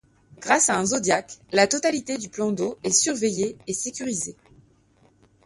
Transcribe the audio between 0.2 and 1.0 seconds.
Grâce à un